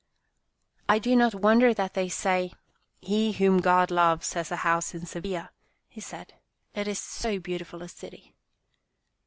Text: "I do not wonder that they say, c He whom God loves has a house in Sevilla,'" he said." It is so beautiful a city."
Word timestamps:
"I 0.89 0.97
do 0.97 1.15
not 1.15 1.35
wonder 1.35 1.75
that 1.75 1.93
they 1.93 2.09
say, 2.09 2.47
c 2.49 2.55
He 3.01 3.31
whom 3.33 3.59
God 3.59 3.91
loves 3.91 4.33
has 4.33 4.49
a 4.51 4.55
house 4.65 4.95
in 4.95 5.05
Sevilla,'" 5.05 5.51
he 5.89 6.01
said." 6.01 6.33
It 6.73 6.87
is 6.87 6.97
so 6.99 7.37
beautiful 7.39 7.83
a 7.83 7.87
city." 7.87 8.33